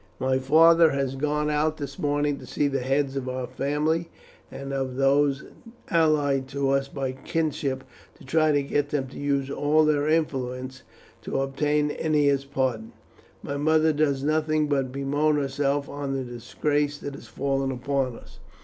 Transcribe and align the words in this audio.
My 0.19 0.39
father 0.39 0.89
has 0.93 1.13
gone 1.13 1.51
out 1.51 1.77
this 1.77 1.99
morning 1.99 2.39
to 2.39 2.47
see 2.47 2.67
the 2.67 2.79
heads 2.79 3.15
of 3.15 3.29
our 3.29 3.45
family 3.45 4.09
and 4.51 4.73
of 4.73 4.95
those 4.95 5.43
allied 5.91 6.47
to 6.47 6.71
us 6.71 6.87
by 6.87 7.11
kinship, 7.11 7.83
to 8.17 8.25
try 8.25 8.51
to 8.51 8.63
get 8.63 8.89
them 8.89 9.05
to 9.09 9.19
use 9.19 9.51
all 9.51 9.85
their 9.85 10.07
influence 10.07 10.81
to 11.21 11.39
obtain 11.41 11.91
Ennia's 11.91 12.45
pardon. 12.45 12.93
My 13.43 13.57
mother 13.57 13.93
does 13.93 14.23
nothing 14.23 14.65
but 14.65 14.91
bemoan 14.91 15.35
herself 15.35 15.87
on 15.87 16.15
the 16.15 16.23
disgrace 16.23 16.97
that 16.97 17.13
has 17.13 17.27
fallen 17.27 17.71
upon 17.71 18.15
us. 18.17 18.39